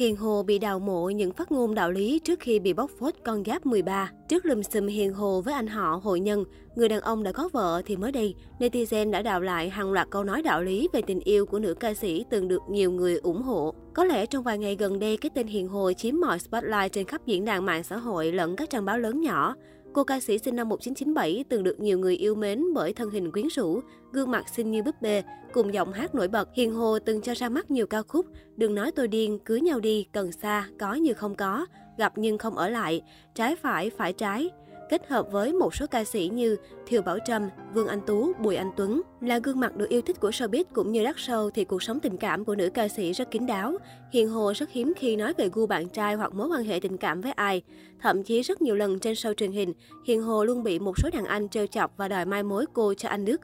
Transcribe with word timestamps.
Hiền 0.00 0.16
Hồ 0.16 0.42
bị 0.42 0.58
đào 0.58 0.78
mộ 0.78 1.10
những 1.10 1.32
phát 1.32 1.52
ngôn 1.52 1.74
đạo 1.74 1.90
lý 1.90 2.18
trước 2.18 2.40
khi 2.40 2.58
bị 2.58 2.72
bóc 2.72 2.90
phốt 2.98 3.14
con 3.24 3.44
giáp 3.44 3.66
13. 3.66 4.10
Trước 4.28 4.46
lùm 4.46 4.62
xùm 4.62 4.86
Hiền 4.86 5.12
Hồ 5.12 5.40
với 5.40 5.54
anh 5.54 5.66
họ 5.66 6.00
hội 6.02 6.20
nhân, 6.20 6.44
người 6.74 6.88
đàn 6.88 7.00
ông 7.00 7.22
đã 7.22 7.32
có 7.32 7.48
vợ 7.52 7.82
thì 7.86 7.96
mới 7.96 8.12
đây, 8.12 8.34
netizen 8.58 9.10
đã 9.10 9.22
đào 9.22 9.40
lại 9.40 9.70
hàng 9.70 9.92
loạt 9.92 10.08
câu 10.10 10.24
nói 10.24 10.42
đạo 10.42 10.62
lý 10.62 10.88
về 10.92 11.02
tình 11.02 11.20
yêu 11.20 11.46
của 11.46 11.58
nữ 11.58 11.74
ca 11.74 11.94
sĩ 11.94 12.24
từng 12.30 12.48
được 12.48 12.62
nhiều 12.70 12.90
người 12.90 13.16
ủng 13.16 13.42
hộ. 13.42 13.74
Có 13.94 14.04
lẽ 14.04 14.26
trong 14.26 14.42
vài 14.42 14.58
ngày 14.58 14.76
gần 14.76 14.98
đây, 14.98 15.16
cái 15.16 15.30
tên 15.34 15.46
Hiền 15.46 15.68
Hồ 15.68 15.92
chiếm 15.92 16.14
mọi 16.20 16.38
spotlight 16.38 16.92
trên 16.92 17.04
khắp 17.04 17.26
diễn 17.26 17.44
đàn 17.44 17.66
mạng 17.66 17.82
xã 17.82 17.96
hội 17.96 18.32
lẫn 18.32 18.56
các 18.56 18.70
trang 18.70 18.84
báo 18.84 18.98
lớn 18.98 19.20
nhỏ. 19.20 19.54
Cô 19.92 20.04
ca 20.04 20.20
sĩ 20.20 20.38
sinh 20.38 20.56
năm 20.56 20.68
1997 20.68 21.44
từng 21.48 21.62
được 21.62 21.80
nhiều 21.80 21.98
người 21.98 22.16
yêu 22.16 22.34
mến 22.34 22.64
bởi 22.74 22.92
thân 22.92 23.10
hình 23.10 23.32
quyến 23.32 23.46
rũ, 23.46 23.80
gương 24.12 24.30
mặt 24.30 24.48
xinh 24.48 24.70
như 24.70 24.82
búp 24.82 24.94
bê, 25.00 25.22
cùng 25.52 25.74
giọng 25.74 25.92
hát 25.92 26.14
nổi 26.14 26.28
bật. 26.28 26.48
Hiền 26.54 26.74
Hồ 26.74 26.98
từng 26.98 27.20
cho 27.20 27.34
ra 27.34 27.48
mắt 27.48 27.70
nhiều 27.70 27.86
ca 27.86 28.02
khúc 28.02 28.26
Đừng 28.56 28.74
nói 28.74 28.92
tôi 28.92 29.08
điên, 29.08 29.38
cưới 29.44 29.60
nhau 29.60 29.80
đi, 29.80 30.06
cần 30.12 30.32
xa, 30.32 30.68
có 30.78 30.94
như 30.94 31.14
không 31.14 31.34
có, 31.34 31.66
gặp 31.98 32.12
nhưng 32.16 32.38
không 32.38 32.56
ở 32.56 32.68
lại, 32.68 33.02
trái 33.34 33.56
phải, 33.56 33.90
phải 33.90 34.12
trái 34.12 34.50
kết 34.90 35.08
hợp 35.08 35.32
với 35.32 35.52
một 35.52 35.74
số 35.74 35.86
ca 35.90 36.04
sĩ 36.04 36.30
như 36.32 36.56
Thiều 36.86 37.02
Bảo 37.02 37.18
Trâm, 37.26 37.48
Vương 37.74 37.86
Anh 37.88 38.00
Tú, 38.06 38.32
Bùi 38.38 38.56
Anh 38.56 38.70
Tuấn. 38.76 39.02
Là 39.20 39.38
gương 39.38 39.60
mặt 39.60 39.76
được 39.76 39.88
yêu 39.88 40.02
thích 40.02 40.20
của 40.20 40.30
showbiz 40.30 40.64
cũng 40.72 40.92
như 40.92 41.04
đắt 41.04 41.16
show 41.16 41.50
thì 41.50 41.64
cuộc 41.64 41.82
sống 41.82 42.00
tình 42.00 42.16
cảm 42.16 42.44
của 42.44 42.54
nữ 42.54 42.70
ca 42.70 42.88
sĩ 42.88 43.12
rất 43.12 43.30
kín 43.30 43.46
đáo. 43.46 43.76
Hiền 44.12 44.28
Hồ 44.28 44.52
rất 44.56 44.70
hiếm 44.70 44.92
khi 44.96 45.16
nói 45.16 45.34
về 45.36 45.48
gu 45.52 45.66
bạn 45.66 45.88
trai 45.88 46.14
hoặc 46.14 46.34
mối 46.34 46.48
quan 46.48 46.64
hệ 46.64 46.80
tình 46.80 46.96
cảm 46.96 47.20
với 47.20 47.32
ai. 47.32 47.62
Thậm 48.00 48.22
chí 48.22 48.42
rất 48.42 48.62
nhiều 48.62 48.74
lần 48.74 48.98
trên 48.98 49.14
show 49.14 49.34
truyền 49.34 49.52
hình, 49.52 49.72
Hiền 50.04 50.22
Hồ 50.22 50.44
luôn 50.44 50.62
bị 50.62 50.78
một 50.78 50.98
số 50.98 51.10
đàn 51.12 51.24
anh 51.24 51.48
trêu 51.48 51.66
chọc 51.66 51.96
và 51.96 52.08
đòi 52.08 52.24
mai 52.24 52.42
mối 52.42 52.64
cô 52.72 52.94
cho 52.94 53.08
anh 53.08 53.24
Đức. 53.24 53.40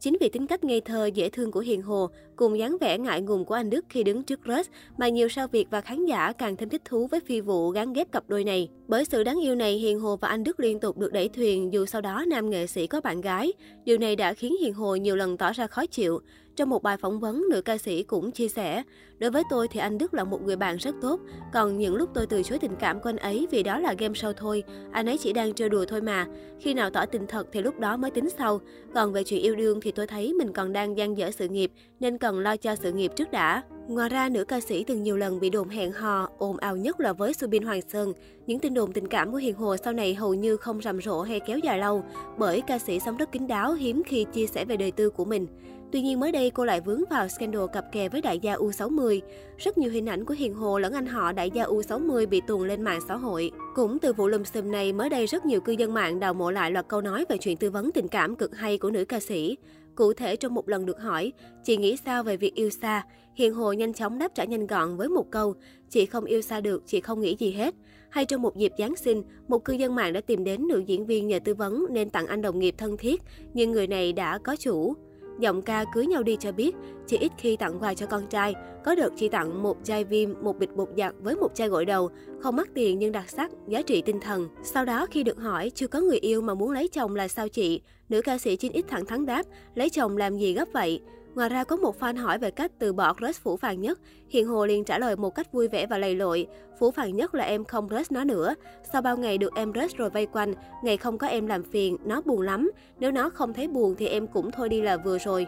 Chính 0.00 0.16
vì 0.20 0.28
tính 0.28 0.46
cách 0.46 0.64
ngây 0.64 0.80
thơ, 0.80 1.06
dễ 1.06 1.28
thương 1.28 1.50
của 1.50 1.60
Hiền 1.60 1.82
Hồ 1.82 2.10
cùng 2.36 2.58
dáng 2.58 2.76
vẻ 2.80 2.98
ngại 2.98 3.20
ngùng 3.20 3.44
của 3.44 3.54
anh 3.54 3.70
Đức 3.70 3.84
khi 3.88 4.02
đứng 4.02 4.22
trước 4.22 4.40
Rush 4.46 4.70
mà 4.96 5.08
nhiều 5.08 5.28
sao 5.28 5.48
Việt 5.48 5.66
và 5.70 5.80
khán 5.80 6.06
giả 6.06 6.32
càng 6.32 6.56
thêm 6.56 6.68
thích 6.68 6.82
thú 6.84 7.06
với 7.06 7.20
phi 7.20 7.40
vụ 7.40 7.70
gắn 7.70 7.92
ghép 7.92 8.12
cặp 8.12 8.24
đôi 8.28 8.44
này. 8.44 8.68
Bởi 8.88 9.04
sự 9.04 9.24
đáng 9.24 9.40
yêu 9.42 9.54
này, 9.54 9.72
Hiền 9.72 10.00
Hồ 10.00 10.16
và 10.16 10.28
anh 10.28 10.44
Đức 10.44 10.60
liên 10.60 10.80
tục 10.80 10.98
được 10.98 11.12
đẩy 11.12 11.28
thuyền 11.28 11.72
dù 11.72 11.86
sau 11.86 12.00
đó 12.00 12.24
nam 12.28 12.50
nghệ 12.50 12.66
sĩ 12.66 12.86
có 12.86 13.00
bạn 13.00 13.20
gái. 13.20 13.52
Điều 13.84 13.98
này 13.98 14.16
đã 14.16 14.34
khiến 14.34 14.56
Hiền 14.60 14.74
Hồ 14.74 14.96
nhiều 14.96 15.16
lần 15.16 15.36
tỏ 15.36 15.52
ra 15.52 15.66
khó 15.66 15.86
chịu. 15.86 16.20
Trong 16.58 16.68
một 16.68 16.82
bài 16.82 16.96
phỏng 16.96 17.20
vấn, 17.20 17.44
nữ 17.50 17.60
ca 17.60 17.78
sĩ 17.78 18.02
cũng 18.02 18.30
chia 18.30 18.48
sẻ, 18.48 18.82
đối 19.18 19.30
với 19.30 19.42
tôi 19.50 19.68
thì 19.68 19.80
anh 19.80 19.98
Đức 19.98 20.14
là 20.14 20.24
một 20.24 20.42
người 20.42 20.56
bạn 20.56 20.76
rất 20.76 20.94
tốt, 21.02 21.20
còn 21.52 21.78
những 21.78 21.94
lúc 21.94 22.10
tôi 22.14 22.26
từ 22.26 22.42
chối 22.42 22.58
tình 22.58 22.76
cảm 22.80 23.00
của 23.00 23.08
anh 23.08 23.16
ấy 23.16 23.46
vì 23.50 23.62
đó 23.62 23.78
là 23.78 23.94
game 23.98 24.14
show 24.14 24.32
thôi, 24.32 24.62
anh 24.92 25.06
ấy 25.06 25.18
chỉ 25.18 25.32
đang 25.32 25.52
chơi 25.52 25.68
đùa 25.68 25.84
thôi 25.88 26.00
mà. 26.00 26.26
Khi 26.60 26.74
nào 26.74 26.90
tỏ 26.90 27.06
tình 27.06 27.26
thật 27.26 27.46
thì 27.52 27.62
lúc 27.62 27.80
đó 27.80 27.96
mới 27.96 28.10
tính 28.10 28.28
sau. 28.38 28.60
Còn 28.94 29.12
về 29.12 29.24
chuyện 29.24 29.42
yêu 29.42 29.56
đương 29.56 29.80
thì 29.80 29.92
tôi 29.92 30.06
thấy 30.06 30.32
mình 30.32 30.52
còn 30.52 30.72
đang 30.72 30.96
dang 30.96 31.16
dở 31.16 31.30
sự 31.30 31.48
nghiệp 31.48 31.72
nên 32.00 32.18
cần 32.18 32.40
lo 32.40 32.56
cho 32.56 32.76
sự 32.76 32.92
nghiệp 32.92 33.12
trước 33.16 33.30
đã. 33.30 33.62
Ngoài 33.88 34.08
ra, 34.08 34.28
nữ 34.28 34.44
ca 34.44 34.60
sĩ 34.60 34.84
từng 34.84 35.02
nhiều 35.02 35.16
lần 35.16 35.40
bị 35.40 35.50
đồn 35.50 35.68
hẹn 35.68 35.92
hò, 35.92 36.28
ồn 36.38 36.56
ào 36.56 36.76
nhất 36.76 37.00
là 37.00 37.12
với 37.12 37.34
Subin 37.34 37.62
Hoàng 37.62 37.80
Sơn. 37.88 38.12
Những 38.46 38.58
tin 38.58 38.74
đồn 38.74 38.92
tình 38.92 39.08
cảm 39.08 39.32
của 39.32 39.36
Hiền 39.36 39.54
Hồ 39.54 39.76
sau 39.76 39.92
này 39.92 40.14
hầu 40.14 40.34
như 40.34 40.56
không 40.56 40.82
rầm 40.82 41.00
rộ 41.00 41.22
hay 41.22 41.40
kéo 41.40 41.58
dài 41.58 41.78
lâu, 41.78 42.04
bởi 42.38 42.60
ca 42.60 42.78
sĩ 42.78 43.00
sống 43.00 43.16
rất 43.16 43.32
kín 43.32 43.46
đáo, 43.46 43.72
hiếm 43.72 44.02
khi 44.06 44.26
chia 44.32 44.46
sẻ 44.46 44.64
về 44.64 44.76
đời 44.76 44.90
tư 44.90 45.10
của 45.10 45.24
mình. 45.24 45.46
Tuy 45.92 46.00
nhiên 46.02 46.20
mới 46.20 46.32
đây 46.32 46.50
cô 46.50 46.64
lại 46.64 46.80
vướng 46.80 47.02
vào 47.10 47.28
scandal 47.28 47.62
cặp 47.72 47.92
kè 47.92 48.08
với 48.08 48.20
đại 48.20 48.38
gia 48.38 48.54
U60. 48.56 49.20
Rất 49.58 49.78
nhiều 49.78 49.90
hình 49.90 50.06
ảnh 50.06 50.24
của 50.24 50.34
Hiền 50.34 50.54
Hồ 50.54 50.78
lẫn 50.78 50.92
anh 50.92 51.06
họ 51.06 51.32
đại 51.32 51.50
gia 51.50 51.64
U60 51.64 52.28
bị 52.28 52.40
tuồn 52.46 52.64
lên 52.64 52.82
mạng 52.82 53.00
xã 53.08 53.16
hội. 53.16 53.50
Cũng 53.74 53.98
từ 53.98 54.12
vụ 54.12 54.28
lùm 54.28 54.44
xùm 54.44 54.70
này 54.70 54.92
mới 54.92 55.08
đây 55.08 55.26
rất 55.26 55.46
nhiều 55.46 55.60
cư 55.60 55.72
dân 55.72 55.94
mạng 55.94 56.20
đào 56.20 56.34
mộ 56.34 56.50
lại 56.50 56.70
loạt 56.70 56.88
câu 56.88 57.00
nói 57.00 57.24
về 57.28 57.38
chuyện 57.38 57.56
tư 57.56 57.70
vấn 57.70 57.92
tình 57.92 58.08
cảm 58.08 58.36
cực 58.36 58.56
hay 58.56 58.78
của 58.78 58.90
nữ 58.90 59.04
ca 59.04 59.20
sĩ. 59.20 59.56
Cụ 59.94 60.12
thể 60.12 60.36
trong 60.36 60.54
một 60.54 60.68
lần 60.68 60.86
được 60.86 61.00
hỏi, 61.00 61.32
chị 61.64 61.76
nghĩ 61.76 61.96
sao 61.96 62.22
về 62.22 62.36
việc 62.36 62.54
yêu 62.54 62.70
xa? 62.70 63.02
Hiền 63.34 63.54
Hồ 63.54 63.72
nhanh 63.72 63.92
chóng 63.92 64.18
đáp 64.18 64.34
trả 64.34 64.44
nhanh 64.44 64.66
gọn 64.66 64.96
với 64.96 65.08
một 65.08 65.30
câu, 65.30 65.54
chị 65.90 66.06
không 66.06 66.24
yêu 66.24 66.42
xa 66.42 66.60
được, 66.60 66.82
chị 66.86 67.00
không 67.00 67.20
nghĩ 67.20 67.36
gì 67.38 67.52
hết. 67.52 67.74
Hay 68.10 68.24
trong 68.24 68.42
một 68.42 68.56
dịp 68.56 68.72
Giáng 68.78 68.96
sinh, 68.96 69.22
một 69.48 69.64
cư 69.64 69.72
dân 69.72 69.94
mạng 69.94 70.12
đã 70.12 70.20
tìm 70.20 70.44
đến 70.44 70.68
nữ 70.68 70.82
diễn 70.86 71.06
viên 71.06 71.26
nhờ 71.26 71.38
tư 71.44 71.54
vấn 71.54 71.86
nên 71.90 72.10
tặng 72.10 72.26
anh 72.26 72.42
đồng 72.42 72.58
nghiệp 72.58 72.74
thân 72.78 72.96
thiết, 72.96 73.22
nhưng 73.54 73.70
người 73.72 73.86
này 73.86 74.12
đã 74.12 74.38
có 74.38 74.56
chủ. 74.56 74.94
Giọng 75.38 75.62
ca 75.62 75.84
cưới 75.94 76.06
nhau 76.06 76.22
đi 76.22 76.36
cho 76.36 76.52
biết, 76.52 76.74
chị 77.06 77.16
ít 77.16 77.32
khi 77.38 77.56
tặng 77.56 77.78
quà 77.80 77.94
cho 77.94 78.06
con 78.06 78.26
trai. 78.26 78.54
Có 78.84 78.94
đợt 78.94 79.10
chỉ 79.16 79.28
tặng 79.28 79.62
một 79.62 79.76
chai 79.84 80.04
viêm, 80.04 80.30
một 80.42 80.58
bịch 80.58 80.76
bột 80.76 80.88
giặt 80.96 81.14
với 81.22 81.36
một 81.36 81.54
chai 81.54 81.68
gội 81.68 81.84
đầu, 81.84 82.10
không 82.40 82.56
mắc 82.56 82.68
tiền 82.74 82.98
nhưng 82.98 83.12
đặc 83.12 83.30
sắc, 83.30 83.50
giá 83.68 83.82
trị 83.82 84.02
tinh 84.02 84.20
thần. 84.20 84.48
Sau 84.62 84.84
đó 84.84 85.06
khi 85.10 85.22
được 85.22 85.38
hỏi 85.38 85.70
chưa 85.74 85.86
có 85.86 86.00
người 86.00 86.18
yêu 86.18 86.40
mà 86.40 86.54
muốn 86.54 86.70
lấy 86.70 86.88
chồng 86.88 87.16
là 87.16 87.28
sao 87.28 87.48
chị, 87.48 87.80
nữ 88.08 88.22
ca 88.22 88.38
sĩ 88.38 88.56
9X 88.56 88.82
thẳng 88.88 89.06
thắn 89.06 89.26
đáp, 89.26 89.42
lấy 89.74 89.90
chồng 89.90 90.16
làm 90.16 90.38
gì 90.38 90.52
gấp 90.52 90.68
vậy? 90.72 91.00
Ngoài 91.34 91.48
ra 91.48 91.64
có 91.64 91.76
một 91.76 92.00
fan 92.00 92.16
hỏi 92.16 92.38
về 92.38 92.50
cách 92.50 92.72
từ 92.78 92.92
bỏ 92.92 93.12
crush 93.12 93.42
Phủ 93.42 93.56
Phàng 93.56 93.80
Nhất. 93.80 93.98
hiền 94.28 94.46
Hồ 94.46 94.66
liền 94.66 94.84
trả 94.84 94.98
lời 94.98 95.16
một 95.16 95.30
cách 95.30 95.52
vui 95.52 95.68
vẻ 95.68 95.86
và 95.86 95.98
lầy 95.98 96.14
lội. 96.14 96.46
Phủ 96.78 96.90
Phàng 96.90 97.16
Nhất 97.16 97.34
là 97.34 97.44
em 97.44 97.64
không 97.64 97.88
crush 97.88 98.12
nó 98.12 98.24
nữa. 98.24 98.54
Sau 98.92 99.02
bao 99.02 99.16
ngày 99.16 99.38
được 99.38 99.54
em 99.54 99.72
crush 99.72 99.96
rồi 99.96 100.10
vây 100.10 100.26
quanh, 100.26 100.54
ngày 100.84 100.96
không 100.96 101.18
có 101.18 101.26
em 101.26 101.46
làm 101.46 101.62
phiền, 101.62 101.96
nó 102.04 102.20
buồn 102.20 102.40
lắm. 102.40 102.70
Nếu 102.98 103.10
nó 103.10 103.30
không 103.30 103.54
thấy 103.54 103.68
buồn 103.68 103.94
thì 103.98 104.06
em 104.06 104.26
cũng 104.26 104.50
thôi 104.50 104.68
đi 104.68 104.82
là 104.82 104.96
vừa 104.96 105.18
rồi. 105.18 105.46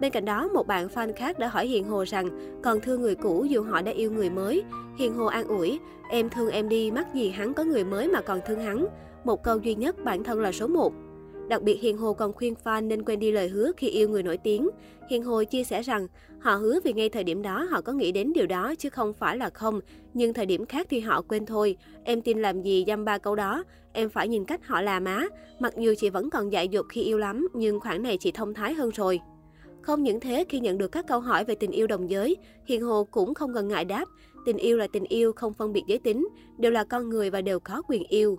Bên 0.00 0.12
cạnh 0.12 0.24
đó, 0.24 0.48
một 0.48 0.66
bạn 0.66 0.88
fan 0.88 1.12
khác 1.16 1.38
đã 1.38 1.48
hỏi 1.48 1.66
Hiền 1.66 1.88
Hồ 1.88 2.04
rằng 2.04 2.28
còn 2.62 2.80
thương 2.80 3.02
người 3.02 3.14
cũ 3.14 3.46
dù 3.48 3.62
họ 3.62 3.82
đã 3.82 3.92
yêu 3.92 4.10
người 4.10 4.30
mới. 4.30 4.64
Hiền 4.98 5.14
Hồ 5.14 5.26
an 5.26 5.46
ủi, 5.46 5.80
em 6.10 6.30
thương 6.30 6.50
em 6.50 6.68
đi, 6.68 6.90
mắc 6.90 7.14
gì 7.14 7.30
hắn 7.30 7.54
có 7.54 7.64
người 7.64 7.84
mới 7.84 8.08
mà 8.08 8.20
còn 8.20 8.40
thương 8.46 8.60
hắn. 8.60 8.86
Một 9.24 9.42
câu 9.42 9.58
duy 9.58 9.74
nhất 9.74 10.04
bản 10.04 10.24
thân 10.24 10.40
là 10.40 10.52
số 10.52 10.66
1. 10.66 10.92
Đặc 11.48 11.62
biệt 11.62 11.80
Hiền 11.80 11.96
Hồ 11.96 12.12
còn 12.12 12.32
khuyên 12.32 12.54
fan 12.64 12.86
nên 12.86 13.02
quên 13.02 13.18
đi 13.18 13.32
lời 13.32 13.48
hứa 13.48 13.72
khi 13.76 13.88
yêu 13.88 14.08
người 14.08 14.22
nổi 14.22 14.36
tiếng. 14.36 14.68
Hiền 15.10 15.22
Hồ 15.22 15.44
chia 15.44 15.64
sẻ 15.64 15.82
rằng 15.82 16.06
họ 16.40 16.54
hứa 16.54 16.80
vì 16.84 16.92
ngay 16.92 17.08
thời 17.08 17.24
điểm 17.24 17.42
đó 17.42 17.66
họ 17.70 17.80
có 17.80 17.92
nghĩ 17.92 18.12
đến 18.12 18.32
điều 18.32 18.46
đó 18.46 18.74
chứ 18.74 18.90
không 18.90 19.12
phải 19.12 19.36
là 19.36 19.50
không, 19.50 19.80
nhưng 20.14 20.34
thời 20.34 20.46
điểm 20.46 20.66
khác 20.66 20.86
thì 20.90 21.00
họ 21.00 21.22
quên 21.22 21.46
thôi. 21.46 21.76
Em 22.04 22.22
tin 22.22 22.42
làm 22.42 22.62
gì 22.62 22.84
dăm 22.86 23.04
ba 23.04 23.18
câu 23.18 23.34
đó, 23.34 23.64
em 23.92 24.08
phải 24.08 24.28
nhìn 24.28 24.44
cách 24.44 24.66
họ 24.66 24.80
làm 24.80 25.04
á. 25.04 25.28
Mặc 25.58 25.72
dù 25.76 25.94
chị 25.98 26.10
vẫn 26.10 26.30
còn 26.30 26.52
dại 26.52 26.68
dột 26.68 26.86
khi 26.88 27.02
yêu 27.02 27.18
lắm, 27.18 27.48
nhưng 27.54 27.80
khoảng 27.80 28.02
này 28.02 28.16
chị 28.20 28.32
thông 28.32 28.54
thái 28.54 28.74
hơn 28.74 28.90
rồi. 28.90 29.20
Không 29.82 30.02
những 30.02 30.20
thế, 30.20 30.44
khi 30.48 30.60
nhận 30.60 30.78
được 30.78 30.88
các 30.88 31.06
câu 31.08 31.20
hỏi 31.20 31.44
về 31.44 31.54
tình 31.54 31.70
yêu 31.70 31.86
đồng 31.86 32.10
giới, 32.10 32.36
Hiền 32.64 32.82
Hồ 32.82 33.06
cũng 33.10 33.34
không 33.34 33.52
ngần 33.52 33.68
ngại 33.68 33.84
đáp, 33.84 34.04
tình 34.46 34.56
yêu 34.56 34.76
là 34.76 34.86
tình 34.92 35.04
yêu 35.04 35.32
không 35.32 35.54
phân 35.54 35.72
biệt 35.72 35.82
giới 35.86 35.98
tính, 35.98 36.28
đều 36.58 36.72
là 36.72 36.84
con 36.84 37.08
người 37.08 37.30
và 37.30 37.40
đều 37.40 37.60
có 37.60 37.82
quyền 37.88 38.02
yêu. 38.08 38.38